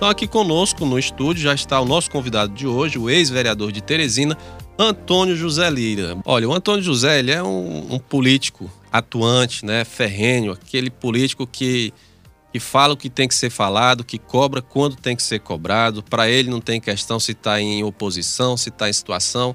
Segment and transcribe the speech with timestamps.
[0.00, 3.82] Então, aqui conosco no estúdio já está o nosso convidado de hoje, o ex-vereador de
[3.82, 4.34] Teresina,
[4.78, 6.16] Antônio José Lira.
[6.24, 11.92] Olha, o Antônio José ele é um, um político atuante, né, ferrenho, aquele político que,
[12.50, 16.02] que fala o que tem que ser falado, que cobra quando tem que ser cobrado.
[16.02, 19.54] Para ele não tem questão se está em oposição, se está em situação.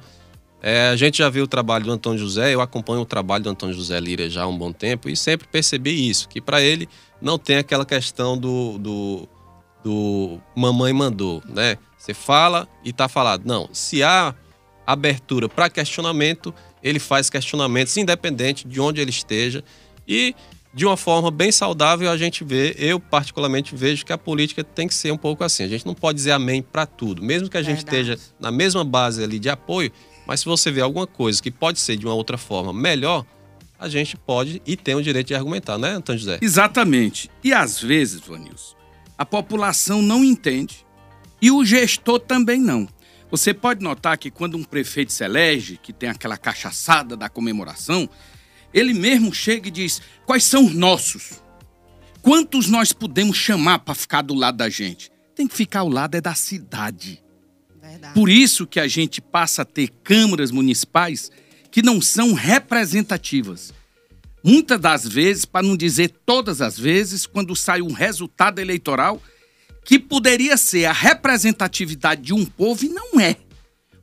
[0.62, 3.50] É, a gente já viu o trabalho do Antônio José, eu acompanho o trabalho do
[3.50, 6.88] Antônio José Lira já há um bom tempo e sempre percebi isso, que para ele
[7.20, 9.30] não tem aquela questão do, do,
[9.86, 11.78] do mamãe mandou, né?
[11.96, 13.44] Você fala e tá falado.
[13.46, 14.34] Não, se há
[14.86, 19.64] abertura para questionamento, ele faz questionamentos independente de onde ele esteja
[20.08, 20.36] e
[20.74, 24.88] de uma forma bem saudável a gente vê, eu particularmente vejo que a política tem
[24.88, 25.64] que ser um pouco assim.
[25.64, 28.12] A gente não pode dizer amém para tudo, mesmo que a gente Verdade.
[28.12, 29.92] esteja na mesma base ali de apoio,
[30.26, 33.24] mas se você vê alguma coisa que pode ser de uma outra forma melhor,
[33.80, 36.40] a gente pode e tem o direito de argumentar, né, Antônio José?
[36.42, 37.30] Exatamente.
[37.44, 38.76] E às vezes, Vanilson,
[39.18, 40.86] a população não entende
[41.42, 42.88] e o gestor também não.
[43.30, 48.10] Você pode notar que quando um prefeito se elege, que tem aquela cachaçada da comemoração,
[48.74, 51.42] ele mesmo chega e diz: quais são os nossos?
[52.22, 55.12] Quantos nós podemos chamar para ficar do lado da gente?
[55.36, 57.24] Tem que ficar ao lado é da cidade.
[57.82, 58.14] Verdade.
[58.14, 61.30] Por isso que a gente passa a ter câmaras municipais
[61.70, 63.74] que não são representativas.
[64.48, 69.20] Muitas das vezes, para não dizer todas as vezes, quando sai um resultado eleitoral,
[69.84, 73.38] que poderia ser a representatividade de um povo e não é.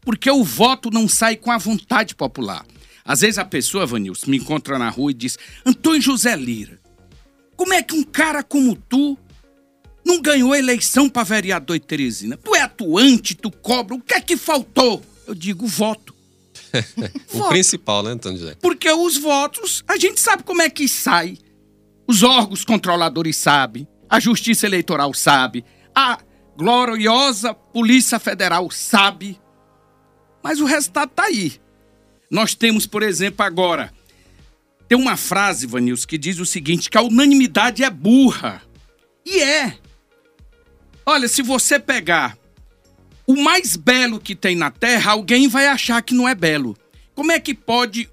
[0.01, 2.67] Porque o voto não sai com a vontade popular.
[3.05, 6.81] Às vezes a pessoa, Vanilson, me encontra na rua e diz: Antônio José Lira,
[7.57, 9.17] como é que um cara como tu
[10.05, 12.37] não ganhou eleição para vereador de Teresina?
[12.37, 15.05] Tu é atuante, tu cobra, o que é que faltou?
[15.25, 16.13] Eu digo: voto.
[17.33, 17.49] o voto.
[17.51, 18.57] principal, né, Antônio José?
[18.61, 21.39] Porque os votos, a gente sabe como é que sai.
[22.07, 26.19] Os órgãos controladores sabem, a Justiça Eleitoral sabe, a
[26.57, 29.41] gloriosa Polícia Federal sabe,
[30.43, 31.61] mas o resultado está aí.
[32.31, 33.93] Nós temos, por exemplo, agora,
[34.89, 38.63] tem uma frase, Vanils, que diz o seguinte: que a unanimidade é burra.
[39.25, 39.79] E é.
[41.07, 42.37] Olha, se você pegar
[43.33, 46.77] o mais belo que tem na Terra, alguém vai achar que não é belo.
[47.15, 48.09] Como é que pode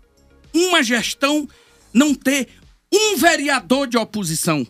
[0.53, 1.47] uma gestão
[1.93, 2.47] não ter
[2.91, 4.65] um vereador de oposição?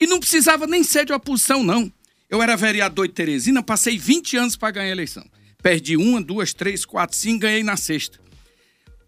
[0.00, 1.92] E não precisava nem ser de oposição, não.
[2.30, 5.26] Eu era vereador de Teresina, passei 20 anos para ganhar a eleição.
[5.60, 8.20] Perdi uma, duas, três, quatro, cinco, ganhei na sexta.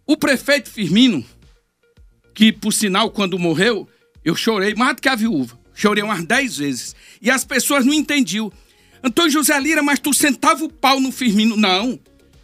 [0.04, 1.24] O prefeito Firmino,
[2.34, 3.88] que por sinal, quando morreu,
[4.24, 5.56] eu chorei mais do que a viúva.
[5.72, 6.96] Chorei umas dez vezes.
[7.22, 8.52] E as pessoas não entendiam.
[9.02, 11.56] Antônio José Lira, mas tu sentava o pau no Firmino.
[11.56, 11.98] Não.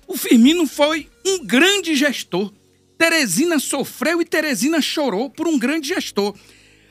[0.07, 2.53] O Firmino foi um grande gestor.
[2.97, 6.35] Teresina sofreu e Teresina chorou por um grande gestor.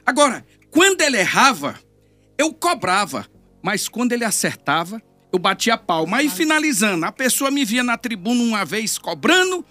[0.05, 1.79] Agora, quando ele errava,
[2.37, 3.25] eu cobrava,
[3.61, 6.17] mas quando ele acertava, eu batia a palma.
[6.17, 9.65] Aí finalizando, a pessoa me via na tribuna uma vez cobrando,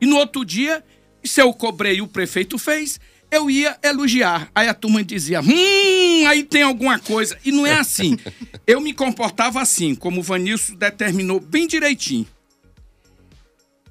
[0.00, 0.82] e no outro dia,
[1.22, 2.98] se eu cobrei e o prefeito fez,
[3.34, 4.50] eu ia elogiar.
[4.54, 7.38] Aí a turma dizia: hum, aí tem alguma coisa.
[7.44, 8.16] E não é assim.
[8.66, 12.26] Eu me comportava assim, como o Vanilson determinou bem direitinho.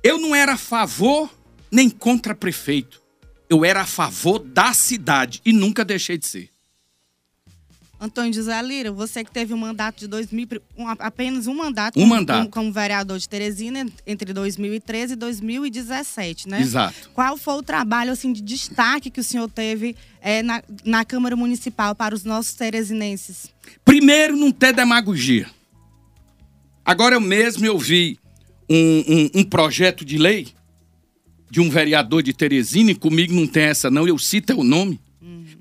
[0.04, 1.30] Eu não era a favor
[1.72, 3.02] nem contra prefeito.
[3.48, 6.50] Eu era a favor da cidade e nunca deixei de ser.
[8.04, 12.02] Antônio José Lira, você que teve um mandato de 2000, um, apenas um mandato, um
[12.02, 12.38] como, mandato.
[12.40, 16.60] Como, como, vereador de Teresina entre 2013 e 2017, né?
[16.60, 17.10] Exato.
[17.14, 21.38] Qual foi o trabalho assim de destaque que o senhor teve é, na, na Câmara
[21.38, 23.48] Municipal para os nossos teresinenses?
[23.86, 25.50] Primeiro, não ter demagogia.
[26.84, 28.20] Agora eu mesmo eu vi
[28.70, 30.50] um, um, um projeto de lei
[31.50, 35.00] de um vereador de Teresina, e comigo não tem essa não, eu cito o nome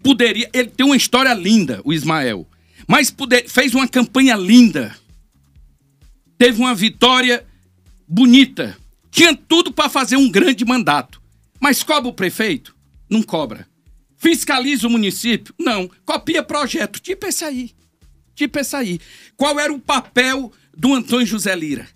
[0.03, 0.49] poderia.
[0.53, 2.47] Ele tem uma história linda, o Ismael.
[2.87, 4.97] Mas poder, fez uma campanha linda.
[6.37, 7.47] Teve uma vitória
[8.07, 8.77] bonita.
[9.11, 11.23] Tinha tudo para fazer um grande mandato.
[11.61, 12.75] Mas cobra o prefeito?
[13.09, 13.69] Não cobra.
[14.17, 15.55] Fiscaliza o município?
[15.59, 15.89] Não.
[16.05, 17.01] Copia projeto.
[17.01, 17.73] Tipo esse aí.
[18.35, 19.01] Tipo esse aí.
[19.37, 21.89] Qual era o papel do Antônio José Lira?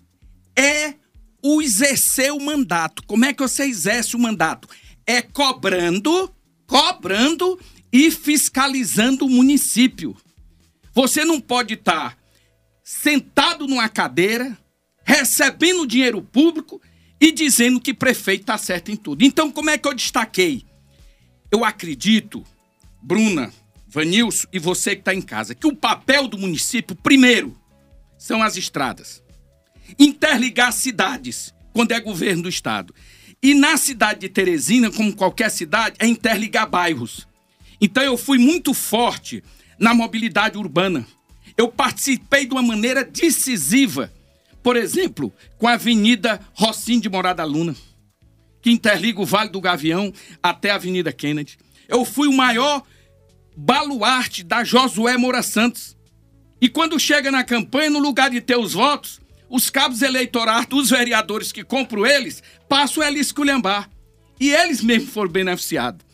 [0.55, 0.93] É
[1.41, 3.03] o exercer o mandato.
[3.05, 4.67] Como é que você exerce o mandato?
[5.05, 6.31] É cobrando,
[6.65, 7.59] cobrando
[7.97, 10.15] e fiscalizando o município.
[10.93, 12.15] Você não pode estar
[12.83, 14.55] sentado numa cadeira,
[15.03, 16.79] recebendo dinheiro público
[17.19, 19.23] e dizendo que prefeito está certo em tudo.
[19.23, 20.63] Então, como é que eu destaquei?
[21.51, 22.43] Eu acredito,
[23.01, 23.51] Bruna,
[23.87, 27.59] Vanilson e você que está em casa, que o papel do município, primeiro,
[28.15, 29.23] são as estradas.
[29.97, 32.93] Interligar cidades, quando é governo do estado.
[33.41, 37.27] E na cidade de Teresina, como qualquer cidade, é interligar bairros.
[37.79, 39.43] Então eu fui muito forte
[39.79, 41.05] na mobilidade urbana.
[41.55, 44.11] Eu participei de uma maneira decisiva,
[44.61, 47.75] por exemplo, com a Avenida Rocinho de Morada Luna,
[48.61, 51.57] que interliga o Vale do Gavião até a Avenida Kennedy.
[51.87, 52.83] Eu fui o maior
[53.55, 55.95] baluarte da Josué Moura Santos.
[56.61, 59.19] E quando chega na campanha, no lugar de ter os votos,
[59.49, 63.89] os cabos eleitorais dos vereadores que compram eles passam a esculhambar.
[64.39, 66.05] E eles mesmos foram beneficiados.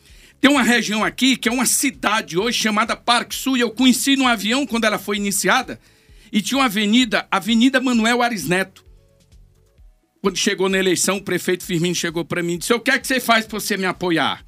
[0.44, 4.14] Tem uma região aqui que é uma cidade hoje chamada Parque Sul, e eu conheci
[4.14, 5.80] no avião quando ela foi iniciada,
[6.30, 8.84] e tinha uma avenida, Avenida Manuel Ares Neto.
[10.20, 12.98] Quando chegou na eleição, o prefeito Firmino chegou para mim e disse: O que é
[12.98, 14.44] que você faz para você me apoiar?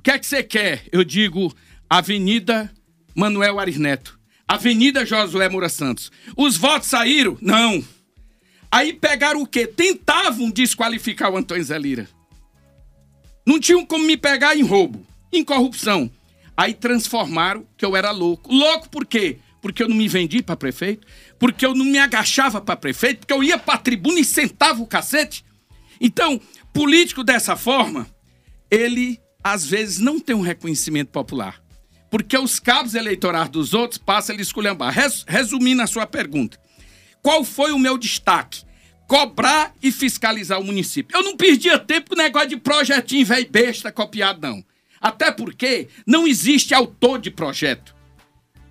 [0.00, 0.82] O que é que você quer?
[0.90, 1.54] Eu digo:
[1.88, 2.68] Avenida
[3.14, 4.18] Manuel Ares Neto.
[4.48, 6.10] Avenida Josué Moura Santos.
[6.36, 7.38] Os votos saíram?
[7.40, 7.84] Não.
[8.68, 9.64] Aí pegaram o quê?
[9.64, 12.17] Tentavam desqualificar o Antônio Zé Lira.
[13.48, 16.10] Não tinham como me pegar em roubo, em corrupção.
[16.54, 18.52] Aí transformaram que eu era louco.
[18.52, 19.38] Louco por quê?
[19.62, 21.06] Porque eu não me vendi para prefeito,
[21.38, 24.86] porque eu não me agachava para prefeito, porque eu ia para tribuna e sentava o
[24.86, 25.46] cacete.
[25.98, 26.38] Então,
[26.74, 28.06] político dessa forma,
[28.70, 31.58] ele às vezes não tem um reconhecimento popular.
[32.10, 34.94] Porque os cabos eleitorais dos outros passam a lhe esculhambar.
[35.26, 36.60] Resumindo a sua pergunta,
[37.22, 38.67] qual foi o meu destaque?
[39.08, 41.16] Cobrar e fiscalizar o município.
[41.16, 44.62] Eu não perdia tempo com negócio de projetinho velho besta copiado, não.
[45.00, 47.96] Até porque não existe autor de projeto.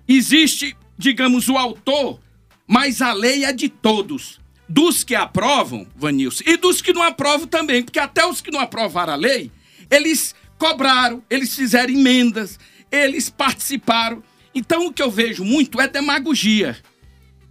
[0.06, 2.20] Existe, digamos, o autor,
[2.66, 4.38] mas a lei é de todos.
[4.68, 8.60] Dos que aprovam, Vanilson, e dos que não aprovam também, porque até os que não
[8.60, 9.50] aprovaram a lei,
[9.90, 12.60] eles cobraram, eles fizeram emendas,
[12.92, 14.22] eles participaram.
[14.54, 16.76] Então o que eu vejo muito é demagogia.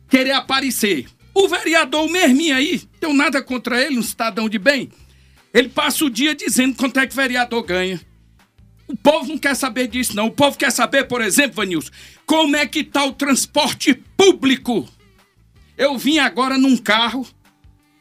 [0.07, 1.16] Querer aparecer.
[1.39, 4.89] O vereador Merminha aí, tenho nada contra ele, um cidadão de bem.
[5.53, 8.01] Ele passa o dia dizendo quanto é que o vereador ganha.
[8.87, 10.25] O povo não quer saber disso, não.
[10.25, 11.91] O povo quer saber, por exemplo, Vanilson,
[12.25, 14.89] como é que está o transporte público.
[15.77, 17.23] Eu vim agora num carro.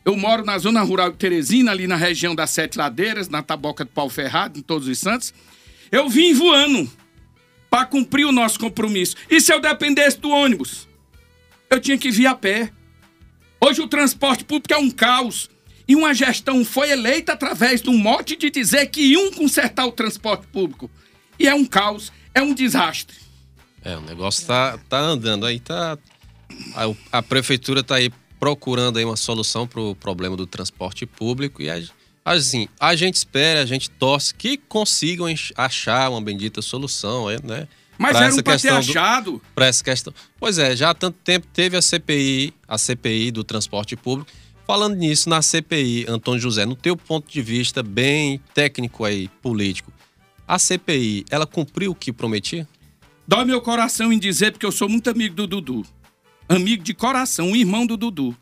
[0.02, 3.84] Eu moro na zona rural de Teresina, ali na região das Sete Ladeiras, na Taboca
[3.84, 5.34] do Pau Ferrado, em Todos os Santos.
[5.92, 6.90] Eu vim voando
[7.68, 9.14] para cumprir o nosso compromisso.
[9.28, 10.88] E se eu dependesse do ônibus?
[11.68, 12.72] Eu tinha que vir a pé.
[13.60, 15.48] Hoje o transporte público é um caos.
[15.88, 19.92] E uma gestão foi eleita através de um mote de dizer que iam consertar o
[19.92, 20.90] transporte público.
[21.38, 23.16] E é um caos, é um desastre.
[23.84, 25.96] É, o negócio tá, tá andando aí, tá.
[26.74, 28.10] A, a prefeitura tá aí
[28.40, 31.68] procurando aí uma solução para o problema do transporte público e
[32.24, 35.26] assim, a gente espera, a gente torce que consigam
[35.56, 37.68] achar uma bendita solução, né?
[37.98, 39.42] Mas pra era um pra ter achado.
[39.54, 40.12] Para essa questão.
[40.38, 44.30] Pois é, já há tanto tempo teve a CPI, a CPI do transporte público.
[44.66, 49.92] Falando nisso, na CPI, Antônio José, no teu ponto de vista bem técnico aí, político,
[50.46, 52.68] a CPI, ela cumpriu o que prometia?
[53.28, 55.84] Dói meu coração em dizer, porque eu sou muito amigo do Dudu.
[56.48, 58.36] Amigo de coração, um irmão do Dudu.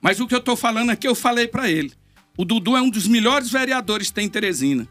[0.00, 1.92] Mas o que eu tô falando aqui, eu falei para ele.
[2.36, 4.88] O Dudu é um dos melhores vereadores que tem em Teresina.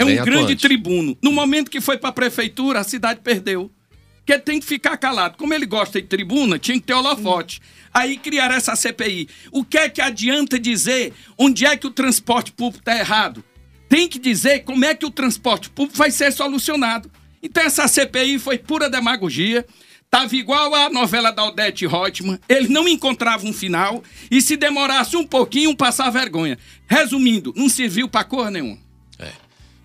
[0.00, 1.16] É um grande tribuno.
[1.22, 3.70] No momento que foi para a prefeitura, a cidade perdeu.
[4.16, 5.36] Porque tem que ficar calado.
[5.36, 7.60] Como ele gosta de tribuna, tinha que ter holofote.
[7.92, 9.28] Aí criaram essa CPI.
[9.50, 13.44] O que é que adianta dizer onde é que o transporte público está errado?
[13.88, 17.10] Tem que dizer como é que o transporte público vai ser solucionado.
[17.42, 19.66] Então essa CPI foi pura demagogia.
[20.08, 22.38] Tava igual a novela da Odete Reutemann.
[22.48, 26.58] Eles não encontravam um final e se demorasse um pouquinho, passar vergonha.
[26.86, 28.89] Resumindo, não serviu para cor nenhuma.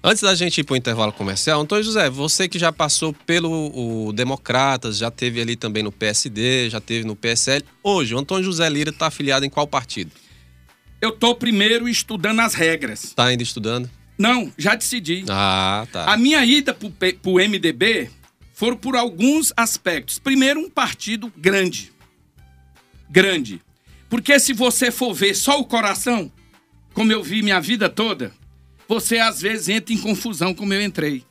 [0.08, 4.14] Antes da gente ir para o intervalo comercial, Antônio José, você que já passou pelo
[4.14, 7.66] Democratas, já teve ali também no PSD, já teve no PSL.
[7.82, 10.12] Hoje, o Antônio José Lira está afiliado em qual partido?
[11.02, 13.04] Eu tô primeiro estudando as regras.
[13.06, 13.90] Está ainda estudando?
[14.16, 15.26] Não, já decidi.
[15.28, 16.06] Ah, tá.
[16.06, 16.88] A minha ida para
[17.24, 18.12] o MDB
[18.54, 20.20] foram por alguns aspectos.
[20.20, 21.92] Primeiro, um partido grande.
[23.10, 23.60] Grande.
[24.08, 26.32] Porque se você for ver só o coração,
[26.94, 28.32] como eu vi minha vida toda,
[28.88, 31.24] você às vezes entra em confusão como eu entrei.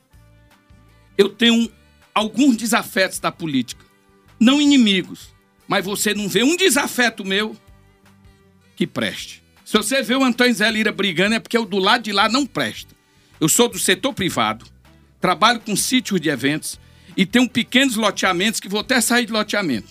[1.16, 1.70] Eu tenho
[2.14, 3.84] alguns desafetos da política.
[4.38, 5.34] Não inimigos,
[5.66, 7.56] mas você não vê um desafeto meu
[8.76, 9.42] que preste.
[9.64, 12.28] Se você vê o Antônio Zé Lira brigando, é porque o do lado de lá
[12.28, 12.94] não presta.
[13.40, 14.66] Eu sou do setor privado,
[15.20, 16.78] trabalho com sítios de eventos
[17.16, 19.88] e tenho pequenos loteamentos que vou até sair de loteamento.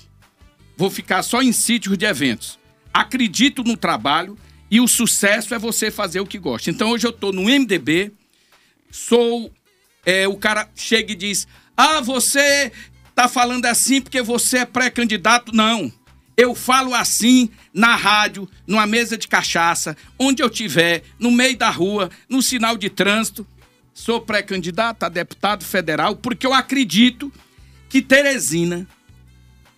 [0.78, 2.60] Vou ficar só em sítios de eventos.
[2.94, 4.38] Acredito no trabalho
[4.74, 6.72] e o sucesso é você fazer o que gosta.
[6.72, 8.12] Então hoje eu estou no MDB,
[8.90, 9.54] sou.
[10.04, 12.72] É, o cara chega e diz: Ah, você
[13.14, 15.56] tá falando assim porque você é pré-candidato.
[15.56, 15.94] Não.
[16.36, 21.70] Eu falo assim na rádio, numa mesa de cachaça, onde eu tiver, no meio da
[21.70, 23.46] rua, no sinal de trânsito.
[23.94, 27.32] Sou pré-candidato a deputado federal porque eu acredito
[27.90, 28.88] que Teresina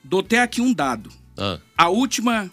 [0.01, 1.11] Dotei aqui um dado.
[1.37, 2.49] Ah, A última,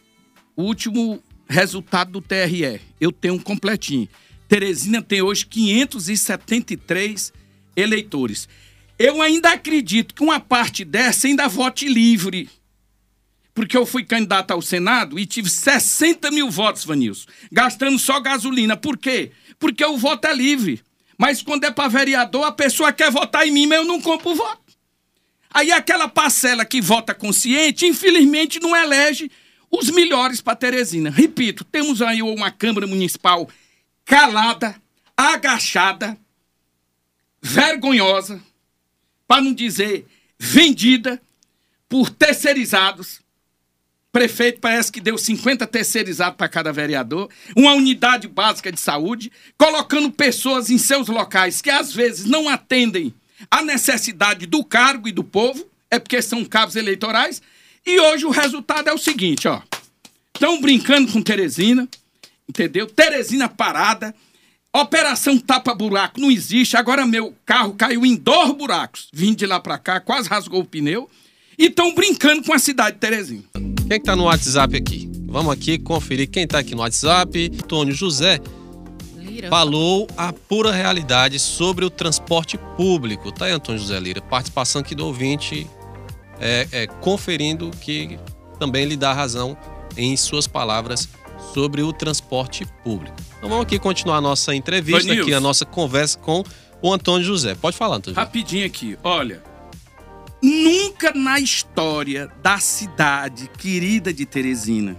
[0.57, 1.23] o último
[1.53, 4.09] resultado do TRE, eu tenho um completinho.
[4.49, 7.33] Teresina tem hoje 573
[7.77, 8.49] eleitores.
[8.99, 12.49] Eu ainda acredito que uma parte dessa ainda vote livre.
[13.55, 18.77] Porque eu fui candidato ao Senado e tive 60 mil votos, Vanilson, gastando só gasolina.
[18.77, 19.33] Por quê?
[19.59, 20.81] Porque o voto é livre.
[21.19, 24.31] Mas quando é para vereador, a pessoa quer votar em mim, mas eu não compro
[24.31, 24.63] o voto.
[25.51, 29.31] Aí aquela parcela que vota consciente, infelizmente, não elege
[29.73, 31.11] os melhores para Teresina.
[31.11, 33.49] Repito, temos aí uma Câmara Municipal
[34.05, 34.77] calada,
[35.17, 36.17] agachada,
[37.41, 38.41] vergonhosa,
[39.27, 40.07] para não dizer
[40.39, 41.21] vendida
[41.89, 43.23] por terceirizados.
[44.13, 50.13] Prefeito parece que deu 50 terceirizados para cada vereador, uma unidade básica de saúde, colocando
[50.13, 53.15] pessoas em seus locais que às vezes não atendem
[53.51, 57.41] à necessidade do cargo e do povo, é porque são cabos eleitorais.
[57.87, 59.61] E hoje o resultado é o seguinte, ó.
[60.35, 61.89] Estão brincando com Teresina,
[62.49, 62.87] entendeu?
[62.87, 64.15] Teresina parada.
[64.75, 66.77] Operação tapa-buraco não existe.
[66.77, 69.09] Agora meu carro caiu em dois buracos.
[69.13, 71.09] Vim de lá pra cá, quase rasgou o pneu.
[71.59, 73.43] E estão brincando com a cidade de Teresina.
[73.89, 75.11] quem que tá no WhatsApp aqui?
[75.27, 77.51] Vamos aqui conferir quem tá aqui no WhatsApp.
[77.55, 78.41] Antônio José
[79.19, 79.49] Lira.
[79.49, 83.31] falou a pura realidade sobre o transporte público.
[83.31, 84.23] Tá aí, Antônio José Lira.
[84.23, 85.67] Participação aqui do ouvinte,
[86.43, 88.19] é, é, conferindo que
[88.59, 89.57] também lhe dá razão
[89.97, 91.09] em suas palavras
[91.55, 93.17] sobre o transporte público.
[93.39, 96.45] Então vamos aqui continuar a nossa entrevista, aqui a nossa conversa com
[96.83, 97.55] o Antônio José.
[97.55, 98.25] Pode falar, Antônio José.
[98.25, 99.43] Rapidinho aqui, olha.
[100.43, 104.97] Nunca na história da cidade querida de Teresina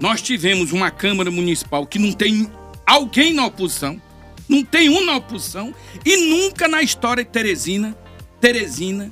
[0.00, 2.50] nós tivemos uma Câmara Municipal que não tem
[2.86, 4.00] alguém na oposição,
[4.48, 7.96] não tem um na oposição, e nunca na história de Teresina,
[8.40, 9.10] Teresina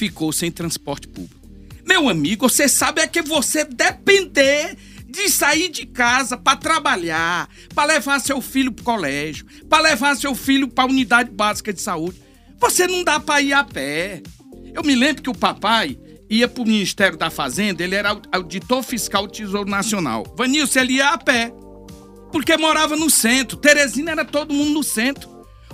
[0.00, 1.38] ficou sem transporte público.
[1.86, 4.74] Meu amigo, você sabe é que você depender
[5.06, 10.34] de sair de casa para trabalhar, para levar seu filho para colégio, para levar seu
[10.34, 12.22] filho para unidade básica de saúde.
[12.58, 14.22] Você não dá para ir a pé.
[14.72, 15.98] Eu me lembro que o papai
[16.30, 20.24] ia para o Ministério da Fazenda, ele era auditor fiscal do Tesouro Nacional.
[20.34, 21.52] Vanilson, ele ia a pé,
[22.32, 23.58] porque morava no centro.
[23.58, 25.28] Teresina era todo mundo no centro.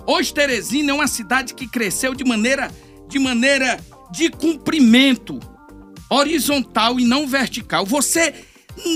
[0.05, 2.73] Hoje Teresina é uma cidade que cresceu de maneira
[3.09, 3.79] de maneira
[4.11, 5.39] de cumprimento
[6.09, 7.85] horizontal e não vertical.
[7.85, 8.35] Você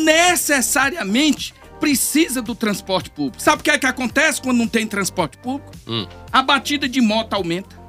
[0.04, 3.42] necessariamente precisa do transporte público.
[3.42, 5.72] Sabe o que é que acontece quando não tem transporte público?
[5.88, 6.06] Hum.
[6.30, 7.80] A batida de moto aumenta.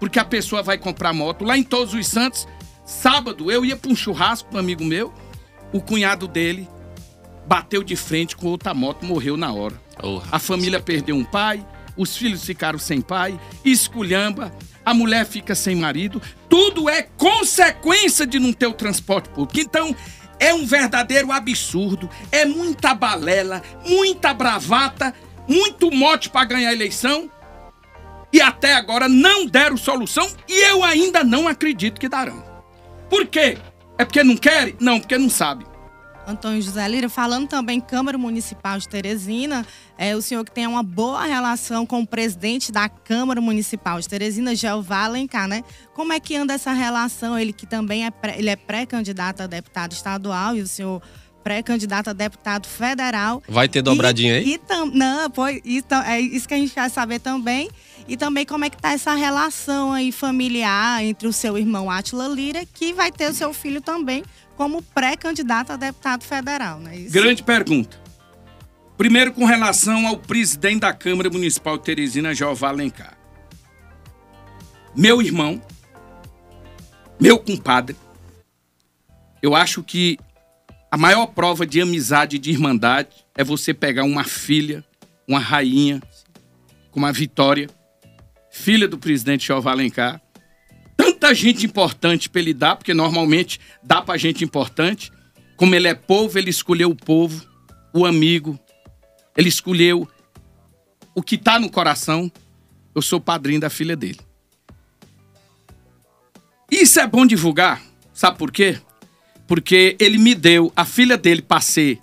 [0.00, 1.44] Porque a pessoa vai comprar moto.
[1.44, 2.48] Lá em Todos os Santos,
[2.84, 5.14] sábado, eu ia para um churrasco com um amigo meu.
[5.72, 6.68] O cunhado dele
[7.46, 9.80] bateu de frente com outra moto, morreu na hora.
[10.02, 11.64] Oh, A família perdeu um pai,
[11.96, 14.52] os filhos ficaram sem pai, esculhamba,
[14.84, 16.20] a mulher fica sem marido.
[16.48, 19.60] Tudo é consequência de não ter o transporte público.
[19.60, 19.94] Então,
[20.38, 25.14] é um verdadeiro absurdo, é muita balela, muita bravata,
[25.46, 27.30] muito mote para ganhar a eleição.
[28.32, 32.42] E até agora não deram solução e eu ainda não acredito que darão.
[33.08, 33.58] Por quê?
[33.98, 34.74] É porque não querem?
[34.80, 35.66] Não, porque não sabem.
[36.26, 39.66] Antônio José Lira, falando também Câmara Municipal de Teresina,
[39.98, 44.08] é o senhor que tem uma boa relação com o presidente da Câmara Municipal de
[44.08, 45.64] Teresina, Jeová Alencar, né?
[45.94, 47.36] Como é que anda essa relação?
[47.36, 51.02] Ele que também é pré- ele é pré-candidato a deputado estadual e o senhor
[51.42, 53.42] pré-candidato a deputado federal.
[53.48, 54.52] Vai ter dobradinha E- aí?
[54.54, 57.68] E tam, não, pois, e tam- é isso que a gente quer saber também.
[58.06, 62.26] E também como é que tá essa relação aí familiar entre o seu irmão Átila
[62.28, 64.22] Lira, que vai ter o seu filho também
[64.56, 66.96] como pré-candidato a deputado federal, né?
[66.96, 67.12] Isso.
[67.12, 68.00] Grande pergunta.
[68.96, 73.18] Primeiro, com relação ao presidente da Câmara Municipal Teresina, Jeová Alencar.
[74.94, 75.60] Meu irmão,
[77.18, 77.96] meu compadre,
[79.42, 80.18] eu acho que
[80.90, 84.84] a maior prova de amizade e de irmandade é você pegar uma filha,
[85.26, 86.02] uma rainha,
[86.90, 87.68] como a Vitória,
[88.50, 90.20] filha do presidente Jeová Alencar,
[90.96, 95.12] tanta gente importante para ele dar, porque normalmente dá para gente importante.
[95.56, 97.46] Como ele é povo, ele escolheu o povo,
[97.92, 98.58] o amigo.
[99.36, 100.08] Ele escolheu
[101.14, 102.30] o que está no coração.
[102.94, 104.20] Eu sou padrinho da filha dele.
[106.70, 107.82] Isso é bom divulgar,
[108.14, 108.80] sabe por quê?
[109.46, 112.00] Porque ele me deu a filha dele para ser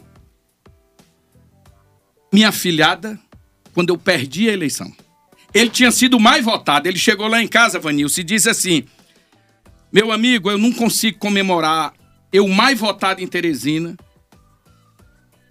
[2.31, 3.19] minha filhada
[3.73, 4.93] quando eu perdi a eleição.
[5.53, 6.87] Ele tinha sido mais votado.
[6.87, 8.83] Ele chegou lá em casa, Vanilson, e disse assim:
[9.91, 11.93] Meu amigo, eu não consigo comemorar
[12.31, 13.95] eu mais votado em Teresina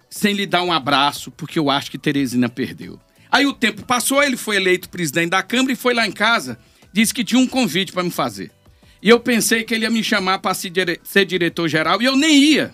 [0.09, 2.99] sem lhe dar um abraço, porque eu acho que Teresina perdeu.
[3.29, 6.57] Aí o tempo passou, ele foi eleito presidente da Câmara e foi lá em casa,
[6.91, 8.51] disse que tinha um convite para me fazer.
[9.01, 12.73] E eu pensei que ele ia me chamar para ser diretor-geral e eu nem ia.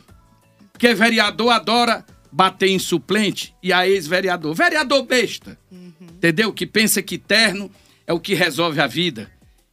[0.72, 4.54] Porque vereador adora bater em suplente e a ex-vereador.
[4.56, 5.58] Vereador besta.
[5.72, 5.85] Uhum.
[6.14, 6.52] Entendeu?
[6.54, 7.70] Que pensa que terno
[8.08, 9.30] é o que resolve a vida.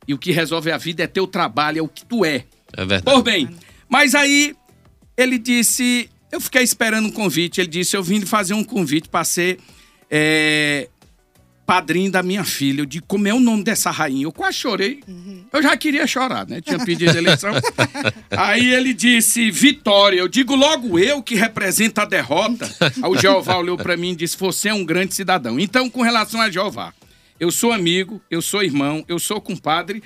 [0.07, 2.45] E o que resolve a vida é teu trabalho, é o que tu é.
[2.73, 3.05] É verdade.
[3.05, 3.49] Por bem,
[3.89, 4.57] mas aí
[5.17, 7.61] ele disse, eu fiquei esperando um convite.
[7.61, 9.59] Ele disse, eu vim fazer um convite para ser
[10.11, 10.89] é,
[11.73, 12.83] padrinho da minha filha.
[12.83, 14.25] Eu digo, como é o nome dessa rainha?
[14.25, 15.00] Eu quase chorei.
[15.09, 15.43] Uhum.
[15.50, 16.61] Eu já queria chorar, né?
[16.61, 17.50] Tinha pedido eleição.
[18.37, 20.19] Aí ele disse, Vitória.
[20.19, 22.71] Eu digo, logo eu que representa a derrota.
[22.79, 25.59] Aí o Jeová olhou para mim e disse, você é um grande cidadão.
[25.59, 26.93] Então, com relação a Jeová,
[27.41, 30.02] eu sou amigo, eu sou irmão, eu sou compadre.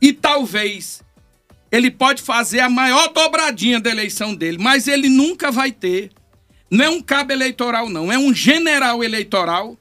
[0.00, 1.02] E talvez
[1.70, 6.12] ele pode fazer a maior dobradinha da eleição dele, mas ele nunca vai ter.
[6.70, 8.10] Não é um cabo eleitoral, não.
[8.10, 9.76] É um general eleitoral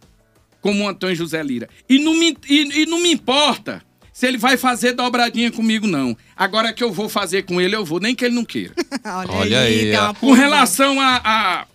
[0.62, 1.70] como o Antônio José Lira.
[1.88, 6.16] E não me, e, e não me importa se ele vai fazer dobradinha comigo, não.
[6.36, 8.74] Agora que eu vou fazer com ele, eu vou, nem que ele não queira.
[9.06, 9.96] Olha, Olha, aí.
[9.96, 11.68] aí com relação a, a,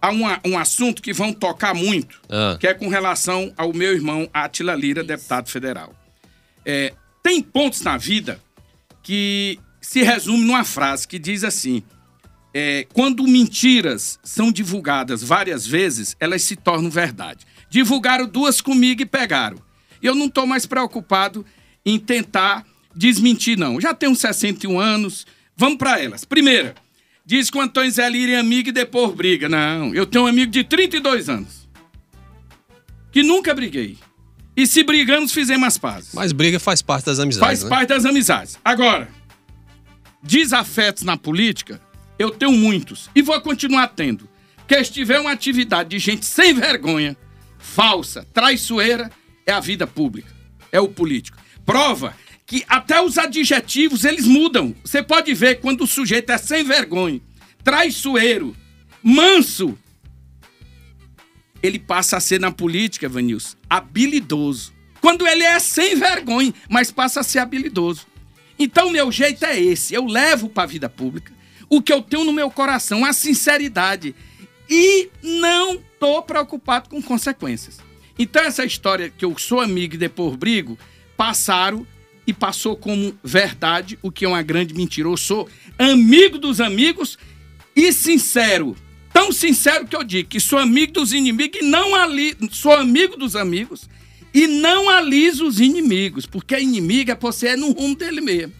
[0.00, 0.10] a
[0.44, 2.56] um assunto que vão tocar muito, ah.
[2.60, 5.08] que é com relação ao meu irmão Atila Lira, Isso.
[5.08, 5.92] deputado federal.
[6.64, 8.40] É, tem pontos na vida
[9.02, 11.82] que se resume numa frase que diz assim:
[12.54, 17.44] é, quando mentiras são divulgadas várias vezes, elas se tornam verdade.
[17.68, 19.58] Divulgaram duas comigo e pegaram.
[20.00, 21.44] Eu não estou mais preocupado
[21.84, 23.80] em tentar desmentir, não.
[23.80, 26.24] Já tenho 61 anos, vamos para elas.
[26.24, 26.76] Primeira,
[27.26, 29.48] diz que o Antônio Zé Lira é amigo e depois briga.
[29.48, 31.68] Não, eu tenho um amigo de 32 anos.
[33.10, 33.98] Que nunca briguei.
[34.56, 36.10] E se brigamos, fizemos as pazes.
[36.14, 37.48] Mas briga faz parte das amizades.
[37.48, 37.68] Faz né?
[37.68, 38.58] parte das amizades.
[38.64, 39.08] Agora,
[40.22, 41.80] desafetos na política,
[42.18, 43.10] eu tenho muitos.
[43.14, 44.28] E vou continuar tendo.
[44.56, 47.16] Porque se tiver uma atividade de gente sem vergonha,
[47.58, 49.10] falsa, traiçoeira,
[49.46, 50.32] é a vida pública,
[50.72, 51.36] é o político.
[51.66, 52.16] Prova
[52.46, 54.74] que até os adjetivos eles mudam.
[54.84, 57.20] Você pode ver quando o sujeito é sem vergonha,
[57.62, 58.56] traiçoeiro,
[59.02, 59.78] manso,
[61.62, 64.72] ele passa a ser na política, Vanils, habilidoso.
[65.00, 68.06] Quando ele é sem vergonha, mas passa a ser habilidoso.
[68.58, 69.94] Então, meu jeito é esse.
[69.94, 71.32] Eu levo para a vida pública
[71.76, 74.14] o que eu tenho no meu coração, a sinceridade.
[74.68, 77.78] E não tô preocupado com consequências.
[78.18, 80.78] Então, essa história que eu sou amigo e depois brigo,
[81.16, 81.86] passaram
[82.26, 85.08] e passou como verdade, o que é uma grande mentira.
[85.08, 87.18] Eu sou amigo dos amigos
[87.74, 88.76] e sincero.
[89.12, 93.16] Tão sincero que eu digo que sou amigo dos inimigos e não ali, sou amigo
[93.16, 93.88] dos amigos
[94.32, 98.52] e não aliso os inimigos, porque inimigo é você é no rumo dele mesmo.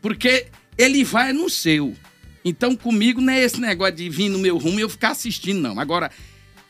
[0.00, 0.46] Porque
[0.78, 1.94] ele vai no seu.
[2.44, 5.60] Então, comigo não é esse negócio de vir no meu rumo e eu ficar assistindo,
[5.60, 5.78] não.
[5.78, 6.10] Agora,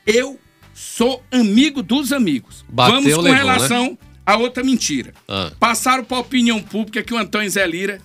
[0.06, 0.38] eu
[0.74, 2.64] sou amigo dos amigos.
[2.68, 3.98] Bateu, Vamos com levou, relação né?
[4.26, 5.12] a outra mentira.
[5.28, 5.52] Ah.
[5.58, 8.00] Passaram para a opinião pública que o Antônio Zé Lira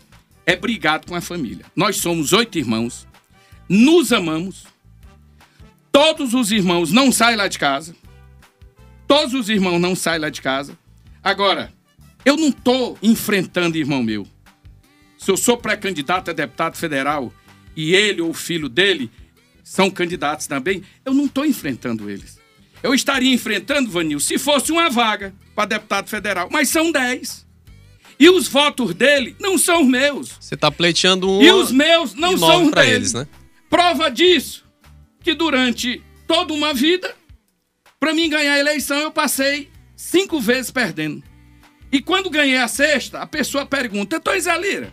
[0.46, 1.66] é brigado com a família.
[1.76, 3.08] Nós somos oito irmãos,
[3.68, 4.66] nos amamos.
[5.92, 7.96] Todos os irmãos não saem lá de casa.
[9.08, 10.78] Todos os irmãos não saem lá de casa.
[11.24, 11.74] Agora,
[12.26, 14.28] eu não estou enfrentando irmão meu.
[15.18, 17.34] Se eu sou pré-candidato a deputado federal
[17.76, 19.10] e ele ou o filho dele
[19.64, 22.40] são candidatos também, eu não estou enfrentando eles.
[22.84, 27.46] Eu estaria enfrentando, Vanil, se fosse uma vaga para deputado federal, mas são 10.
[28.20, 30.38] E os votos dele não são os meus.
[30.40, 31.42] Você está pleiteando um.
[31.42, 33.28] E os meus não são para eles, né?
[33.70, 34.64] Prova disso
[35.22, 37.14] que durante toda uma vida,
[38.00, 41.24] para mim ganhar a eleição, eu passei cinco vezes perdendo.
[41.92, 44.92] E quando ganhei a sexta, a pessoa pergunta: Tô Lira,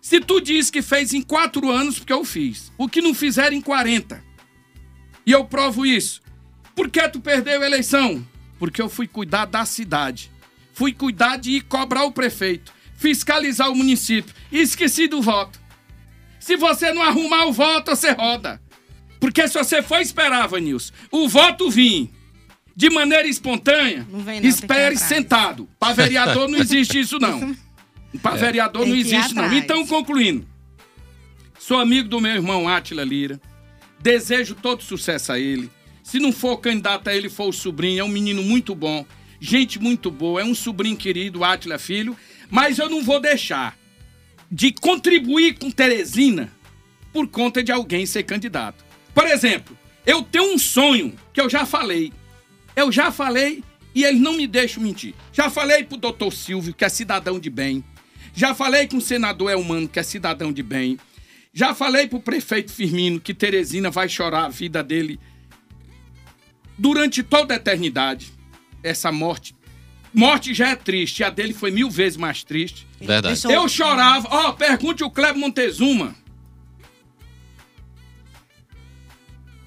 [0.00, 2.72] se tu diz que fez em quatro anos, porque eu fiz.
[2.78, 4.22] O que não fizeram em 40.
[5.26, 6.22] E eu provo isso.
[6.74, 8.26] Por que tu perdeu a eleição?
[8.58, 10.30] Porque eu fui cuidar da cidade.
[10.72, 12.72] Fui cuidar de ir cobrar o prefeito.
[12.96, 14.34] Fiscalizar o município.
[14.50, 15.60] E esqueci do voto.
[16.38, 18.60] Se você não arrumar o voto, você roda.
[19.20, 22.10] Porque se você for esperar, Vanils, o voto vir
[22.74, 25.68] de maneira espontânea, não não, espere sentado.
[25.78, 27.54] Para vereador não existe isso, não.
[28.18, 28.38] Para é.
[28.38, 29.52] vereador não existe, não.
[29.52, 30.46] Então, concluindo,
[31.58, 33.40] sou amigo do meu irmão Átila Lira,
[34.00, 35.70] desejo todo sucesso a ele.
[36.02, 39.06] Se não for candidato a ele, for o sobrinho, é um menino muito bom,
[39.40, 42.16] gente muito boa, é um sobrinho querido, Átila Filho,
[42.50, 43.78] mas eu não vou deixar
[44.50, 46.52] de contribuir com Teresina
[47.12, 48.84] por conta de alguém ser candidato.
[49.14, 52.12] Por exemplo, eu tenho um sonho que eu já falei.
[52.74, 53.62] Eu já falei
[53.94, 55.14] e eles não me deixam mentir.
[55.32, 57.84] Já falei pro doutor Silvio, que é cidadão de bem.
[58.34, 60.98] Já falei com o senador Elmano, que é cidadão de bem.
[61.52, 65.18] Já falei para o prefeito Firmino que Teresina vai chorar a vida dele
[66.78, 68.32] durante toda a eternidade.
[68.82, 69.54] Essa morte
[70.12, 72.86] morte já é triste, a dele foi mil vezes mais triste.
[73.00, 73.40] Verdade.
[73.44, 74.28] Eu chorava.
[74.30, 76.14] Ó, pergunte o Cleber Montezuma.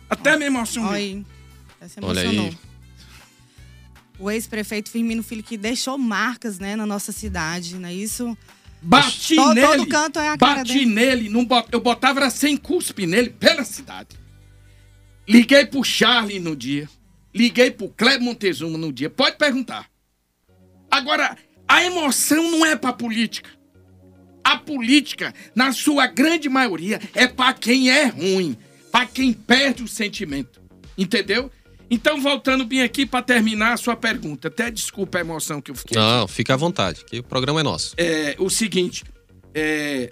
[0.09, 0.89] Até me emocionei.
[0.89, 1.25] Olha aí.
[1.77, 2.47] Até se Olha emocionou.
[2.47, 2.72] aí.
[4.19, 8.37] O ex-prefeito Firmino Filho que deixou marcas, né, na nossa cidade, não é isso?
[8.81, 9.67] Bati Todo- nele.
[9.67, 10.85] todo canto é a cara Bati dele.
[10.85, 11.29] nele.
[11.29, 14.17] Não eu botava era sem cuspe nele pela cidade.
[15.27, 16.89] Liguei pro Charlie no dia.
[17.33, 19.09] Liguei pro Cleber Montezuma no dia.
[19.09, 19.87] Pode perguntar.
[20.91, 23.49] Agora, a emoção não é pra política.
[24.43, 28.57] A política, na sua grande maioria, é pra quem é ruim,
[28.91, 30.61] pra quem perde o sentimento.
[30.97, 31.49] Entendeu?
[31.89, 34.47] Então, voltando bem aqui pra terminar a sua pergunta.
[34.47, 35.97] Até desculpa a emoção que eu fiquei.
[35.97, 37.93] Não, fica à vontade, que o programa é nosso.
[37.97, 39.03] é, o seguinte:
[39.53, 40.09] é,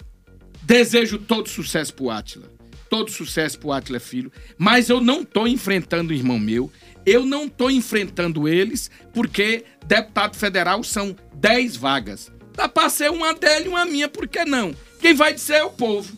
[0.62, 2.50] desejo todo sucesso pro Átila.
[2.88, 4.30] Todo sucesso pro Átila Filho.
[4.58, 6.70] Mas eu não tô enfrentando o irmão meu.
[7.04, 12.30] Eu não tô enfrentando eles, porque deputado federal são 10 vagas.
[12.54, 14.74] Dá pra ser uma dele e uma minha, por que não?
[15.00, 16.16] Quem vai dizer é o povo.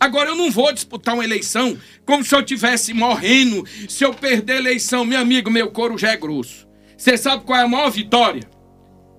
[0.00, 3.66] Agora eu não vou disputar uma eleição como se eu tivesse morrendo.
[3.86, 6.66] Se eu perder a eleição, meu amigo, meu couro já é grosso.
[6.96, 8.48] Você sabe qual é a maior vitória?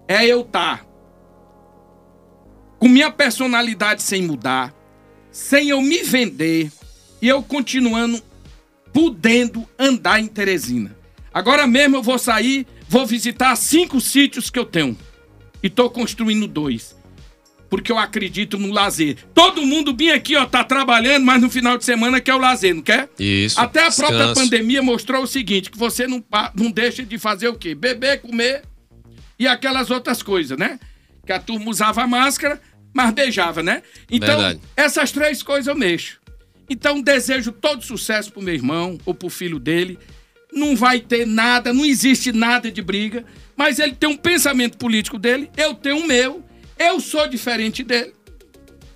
[0.08, 0.86] É eu estar
[2.80, 4.74] com minha personalidade sem mudar,
[5.32, 6.72] sem eu me vender
[7.22, 8.20] e eu continuando
[8.92, 10.98] podendo andar em Teresina.
[11.32, 14.98] Agora mesmo eu vou sair, vou visitar cinco sítios que eu tenho
[15.62, 16.96] e tô construindo dois.
[17.72, 19.16] Porque eu acredito no lazer.
[19.34, 22.76] Todo mundo bem aqui, ó, tá trabalhando, mas no final de semana quer o lazer,
[22.76, 23.10] não quer?
[23.18, 23.58] Isso.
[23.58, 24.42] Até a própria descanso.
[24.42, 26.22] pandemia mostrou o seguinte: que você não,
[26.54, 27.74] não deixa de fazer o quê?
[27.74, 28.64] Beber, comer
[29.40, 30.78] e aquelas outras coisas, né?
[31.26, 32.62] Que a turma usava máscara,
[32.94, 33.84] mas beijava, né?
[34.12, 34.60] Então, Verdade.
[34.76, 36.20] essas três coisas eu mexo.
[36.70, 39.98] Então, desejo todo sucesso pro meu irmão ou pro filho dele.
[40.52, 43.24] Não vai ter nada, não existe nada de briga,
[43.56, 46.44] mas ele tem um pensamento político dele, eu tenho o meu,
[46.82, 48.14] eu sou diferente dele.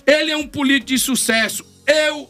[0.05, 1.65] Ele é um político de sucesso.
[1.85, 2.29] Eu,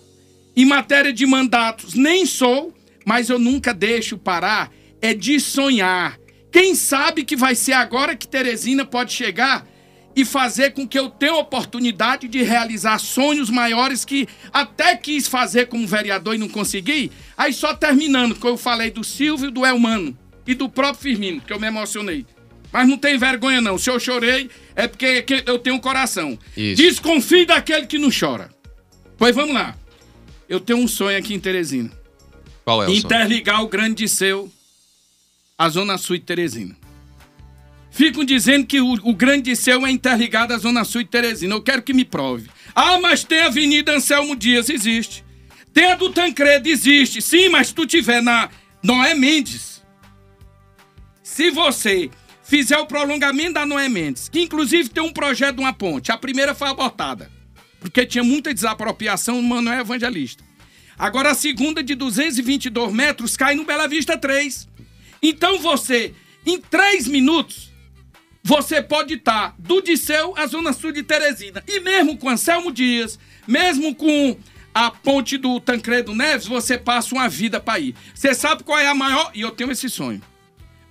[0.56, 2.74] em matéria de mandatos, nem sou,
[3.06, 4.72] mas eu nunca deixo parar.
[5.02, 6.20] É de sonhar.
[6.52, 9.68] Quem sabe que vai ser agora que Teresina pode chegar
[10.16, 15.68] e fazer com que eu tenha oportunidade de realizar sonhos maiores que até quis fazer
[15.68, 17.12] como vereador e não consegui.
[17.38, 21.52] Aí só terminando, que eu falei do Silvio, do Elmano e do próprio Firmino, que
[21.52, 22.26] eu me emocionei.
[22.76, 23.78] Mas não tem vergonha, não.
[23.78, 26.38] Se eu chorei, é porque que- eu tenho um coração.
[26.58, 26.82] Isso.
[26.82, 28.54] Desconfie daquele que não chora.
[29.18, 29.78] Pois vamos lá.
[30.50, 31.90] Eu tenho um sonho aqui em Teresina.
[32.66, 33.00] Qual é o sonho?
[33.00, 34.52] Interligar o Grande Disseu
[35.58, 36.76] à Zona Sul de Teresina.
[37.90, 41.56] Ficam dizendo que o, o Grande Disseu é interligado à Zona Sul de Teresina.
[41.56, 42.50] Eu quero que me prove.
[42.76, 45.24] Ah, mas tem a Avenida Anselmo Dias, existe.
[45.74, 47.22] Tem a do Tancredo, existe.
[47.22, 48.50] Sim, mas se tu tiver na
[48.84, 49.82] Noé Mendes,
[51.24, 52.10] se você
[52.46, 56.18] fizer o prolongamento da Noé Mendes, que inclusive tem um projeto de uma ponte, a
[56.18, 57.30] primeira foi abortada,
[57.80, 60.44] porque tinha muita desapropriação no Manuel Evangelista.
[60.98, 64.70] Agora a segunda de 222 metros cai no Bela Vista 3.
[65.22, 66.14] Então você,
[66.46, 67.74] em 3 minutos,
[68.42, 71.64] você pode estar do Disseu à Zona Sul de Teresina.
[71.68, 74.38] E mesmo com Anselmo Dias, mesmo com
[74.74, 77.96] a ponte do Tancredo Neves, você passa uma vida para ir.
[78.14, 79.32] Você sabe qual é a maior.
[79.34, 80.22] E eu tenho esse sonho.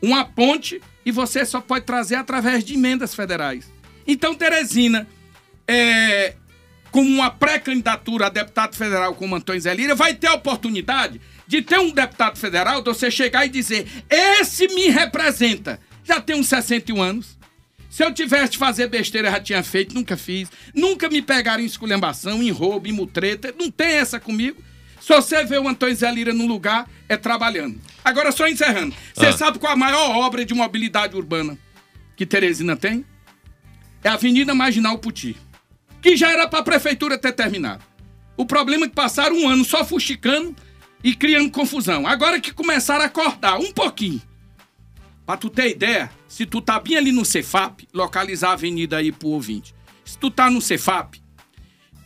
[0.03, 3.71] Uma ponte e você só pode trazer através de emendas federais.
[4.07, 5.07] Então, Teresina,
[5.67, 6.35] é,
[6.91, 11.61] como uma pré-candidatura a deputado federal como Antônio Zé Lira, vai ter a oportunidade de
[11.61, 15.81] ter um deputado federal, de você chegar e dizer: esse me representa.
[16.05, 17.39] Já tem uns 61 anos.
[17.91, 20.49] Se eu tivesse de fazer besteira, já tinha feito, nunca fiz.
[20.75, 23.55] Nunca me pegaram em esculhambação, em roubo, em mutreta.
[23.59, 24.61] Não tem essa comigo.
[25.05, 27.79] Se você vê o Antônio Zé Lira num lugar, é trabalhando.
[28.03, 28.97] Agora, só encerrando.
[29.15, 29.33] Você Ah.
[29.33, 31.59] sabe qual a maior obra de mobilidade urbana
[32.17, 33.05] que Teresina tem?
[34.03, 35.37] É a Avenida Marginal Puti.
[36.01, 37.85] Que já era para a prefeitura ter terminado.
[38.35, 40.57] O problema é que passaram um ano só fuxicando
[41.03, 42.07] e criando confusão.
[42.07, 44.23] Agora que começaram a acordar um pouquinho.
[45.27, 49.13] Pra tu ter ideia, se tu tá bem ali no Cefap, localizar a avenida aí
[49.13, 49.75] pro ouvinte.
[50.03, 51.21] Se tu tá no Cefap,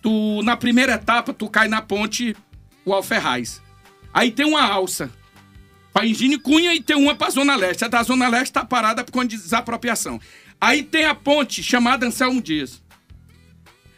[0.03, 2.35] tu, na primeira etapa, tu cai na ponte
[2.89, 3.63] o Alferraz.
[4.13, 5.11] Aí tem uma alça
[5.93, 7.85] pra Engine Cunha e tem uma pra Zona Leste.
[7.85, 10.21] A da Zona Leste tá parada por conta de desapropriação.
[10.61, 12.83] Aí tem a ponte chamada Anselmo Dias.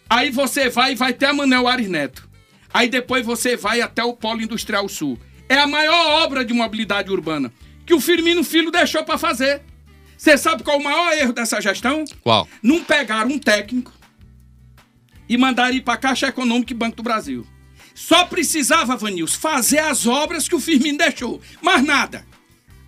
[0.09, 2.29] Aí você vai e vai até a Manel Ares Neto.
[2.73, 5.19] Aí depois você vai até o Polo Industrial Sul.
[5.49, 7.53] É a maior obra de mobilidade urbana
[7.87, 9.63] que o Firmino Filho deixou pra fazer.
[10.17, 12.05] Você sabe qual é o maior erro dessa gestão?
[12.23, 12.47] Qual?
[12.63, 13.93] Não pegaram um técnico
[15.29, 17.47] e mandaram ir pra Caixa Econômica e Banco do Brasil.
[18.01, 21.39] Só precisava, Vanils, fazer as obras que o Firmino deixou.
[21.61, 22.25] Mais nada.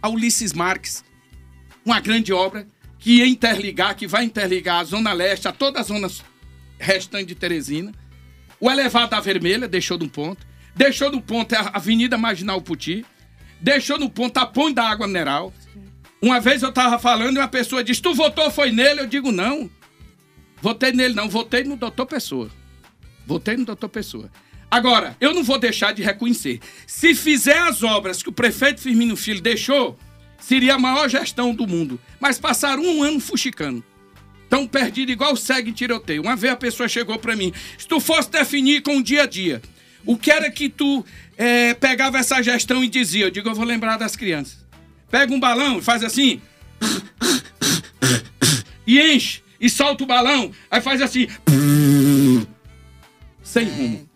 [0.00, 1.04] A Ulisses Marques,
[1.84, 2.66] uma grande obra
[2.98, 6.10] que ia interligar, que vai interligar a Zona Leste a toda a zona
[6.78, 7.92] restante de Teresina.
[8.58, 10.46] O elevado da Vermelha deixou no ponto.
[10.74, 13.04] Deixou no ponto a Avenida Marginal Puti.
[13.60, 15.52] Deixou no ponto a Ponte da Água Mineral.
[16.22, 19.02] Uma vez eu estava falando e uma pessoa disse: Tu votou foi nele?
[19.02, 19.70] Eu digo: Não.
[20.62, 21.28] Votei nele, não.
[21.28, 22.50] Votei no doutor Pessoa.
[23.26, 24.30] Votei no doutor Pessoa.
[24.72, 26.58] Agora, eu não vou deixar de reconhecer.
[26.86, 29.98] Se fizer as obras que o prefeito Firmino Filho deixou,
[30.40, 32.00] seria a maior gestão do mundo.
[32.18, 33.84] Mas passaram um ano fuxicando.
[34.48, 36.22] Tão perdido igual segue em tiroteio.
[36.22, 37.52] Uma vez a pessoa chegou para mim.
[37.76, 39.60] Se tu fosse definir com o dia a dia,
[40.06, 41.04] o que era que tu
[41.36, 43.26] é, pegava essa gestão e dizia?
[43.26, 44.64] Eu digo, eu vou lembrar das crianças.
[45.10, 46.40] Pega um balão e faz assim.
[48.86, 49.42] E enche.
[49.60, 50.50] E solta o balão.
[50.70, 51.28] Aí faz assim.
[53.42, 54.11] Sem rumo.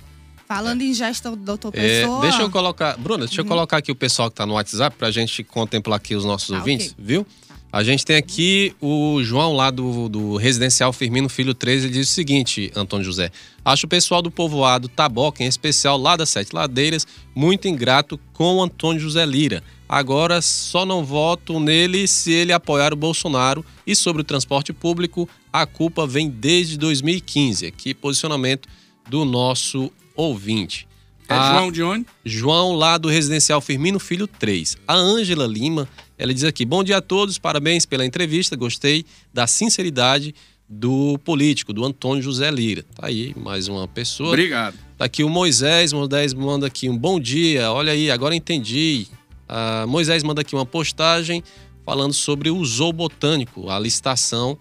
[0.47, 2.21] Falando em gestão do doutor É, Pessoa.
[2.21, 2.97] deixa eu colocar.
[2.97, 6.15] Bruna, deixa eu colocar aqui o pessoal que tá no WhatsApp pra gente contemplar aqui
[6.15, 7.05] os nossos Ah, ouvintes, ok.
[7.05, 7.27] viu?
[7.73, 12.09] A gente tem aqui o João lá do, do Residencial Firmino Filho 13, ele diz
[12.09, 13.31] o seguinte, Antônio José.
[13.65, 18.57] Acho o pessoal do povoado Taboca, em especial lá das Sete Ladeiras, muito ingrato com
[18.57, 19.63] o Antônio José Lira.
[19.89, 23.65] Agora só não voto nele se ele apoiar o Bolsonaro.
[23.87, 27.67] E sobre o transporte público, a culpa vem desde 2015.
[27.67, 28.69] Aqui, posicionamento
[29.09, 30.87] do nosso ouvinte.
[31.29, 32.07] É A- João de onde?
[32.25, 34.77] João, lá do Residencial Firmino Filho 3.
[34.87, 39.47] A Ângela Lima, ela diz aqui: Bom dia a todos, parabéns pela entrevista, gostei da
[39.47, 40.35] sinceridade
[40.69, 42.85] do político, do Antônio José Lira.
[42.95, 44.31] Tá aí, mais uma pessoa.
[44.31, 44.77] Obrigado.
[44.99, 49.07] Tá aqui o Moisés, Moisés manda aqui um bom dia, olha aí, agora entendi.
[49.49, 51.43] Ah, Moisés manda aqui uma postagem
[51.85, 54.59] falando sobre o zoo botânico, a licitação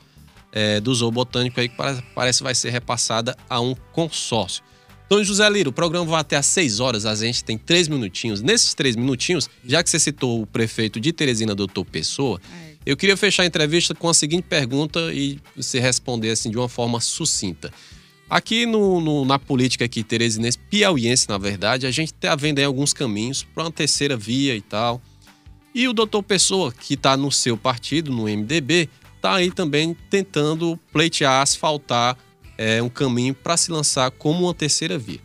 [0.51, 4.63] eh, do zoo botânico aí que pare- parece vai ser repassada a um consórcio.
[5.05, 8.41] Então, José Lira, o programa vai até às 6 horas, a gente tem três minutinhos.
[8.41, 12.73] Nesses três minutinhos, já que você citou o prefeito de Teresina, doutor Pessoa, É.
[12.85, 16.67] eu queria fechar a entrevista com a seguinte pergunta e você responder assim de uma
[16.67, 17.71] forma sucinta.
[18.27, 22.65] Aqui no, no- na política aqui teresinense, piauiense, na verdade, a gente está vendo aí
[22.65, 24.99] alguns caminhos para uma terceira via e tal.
[25.75, 30.79] E o doutor Pessoa, que está no seu partido, no MDB, está aí também tentando
[30.91, 32.17] pleitear, asfaltar
[32.57, 35.19] é, um caminho para se lançar como uma terceira via.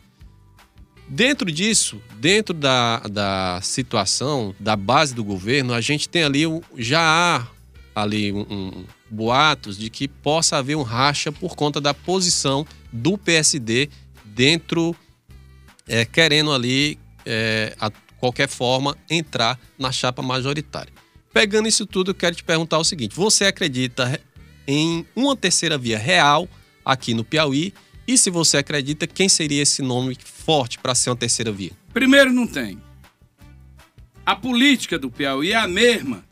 [1.08, 6.42] Dentro disso, dentro da, da situação, da base do governo, a gente tem ali,
[6.76, 7.46] já há
[8.02, 13.18] ali um, um- boatos de que possa haver um racha por conta da posição do
[13.18, 13.88] PSD
[14.24, 14.94] dentro,
[15.88, 20.92] é, querendo ali, é, a qualquer forma, entrar na chapa majoritária.
[21.32, 24.20] Pegando isso tudo, eu quero te perguntar o seguinte: você acredita re-
[24.64, 26.48] em uma terceira via real
[26.92, 27.72] aqui no Piauí?
[28.06, 31.70] E se você acredita, quem seria esse nome forte para ser uma terceira via?
[31.92, 32.80] Primeiro, não tem.
[34.26, 36.24] A política do Piauí é a mesma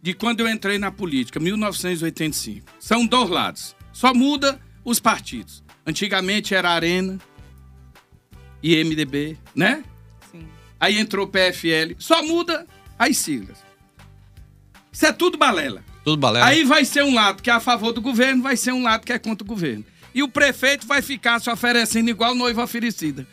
[0.00, 2.66] de quando eu entrei na política, 1985.
[2.78, 3.74] São dois lados.
[3.92, 5.64] Só muda os partidos.
[5.86, 7.18] Antigamente era Arena
[8.62, 9.82] e MDB, né?
[10.30, 10.46] Sim.
[10.78, 11.94] Aí entrou PFL.
[11.98, 12.66] Só muda
[12.98, 13.58] as siglas.
[14.92, 15.82] Isso é tudo balela.
[16.04, 16.46] Tudo balela?
[16.46, 19.04] Aí vai ser um lado que é a favor do governo, vai ser um lado
[19.04, 19.84] que é contra o governo.
[20.14, 23.26] E o prefeito vai ficar se oferecendo igual noiva oferecida.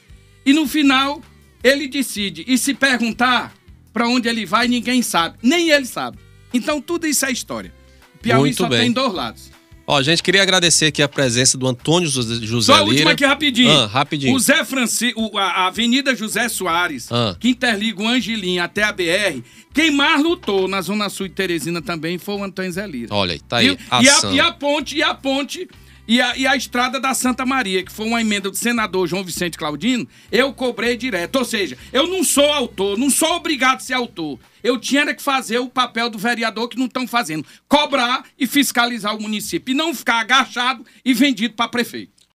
[0.45, 1.21] E no final,
[1.63, 2.43] ele decide.
[2.47, 3.53] E se perguntar
[3.93, 5.37] para onde ele vai, ninguém sabe.
[5.43, 6.17] Nem ele sabe.
[6.53, 7.73] Então tudo isso é história.
[8.15, 8.79] O Piauí Muito só bem.
[8.79, 9.51] tem dois lados.
[9.93, 12.87] Ó, gente, queria agradecer aqui a presença do Antônio José, Só a Lira.
[12.91, 13.69] última aqui rapidinho.
[13.69, 14.33] Ah, rapidinho.
[14.33, 17.35] O Zé Francisco, a a Avenida José Soares, Ah.
[17.37, 21.81] que interliga o Angelim até a BR, quem mais lutou na Zona Sul de Teresina
[21.81, 23.13] também foi o Antônio Zé Lira.
[23.13, 23.65] Olha aí, tá aí.
[23.67, 23.77] Viu?
[24.01, 24.33] E a, Ação.
[24.33, 25.67] e a ponte, e a ponte,
[26.07, 29.23] e a, e a estrada da Santa Maria, que foi uma emenda do senador João
[29.23, 31.37] Vicente Claudino, eu cobrei direto.
[31.37, 34.39] Ou seja, eu não sou autor, não sou obrigado a ser autor.
[34.63, 37.45] Eu tinha que fazer o papel do vereador que não estão fazendo.
[37.67, 39.71] Cobrar e fiscalizar o município.
[39.71, 42.20] E não ficar agachado e vendido para prefeito.